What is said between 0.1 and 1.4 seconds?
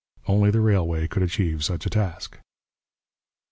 Only the railway could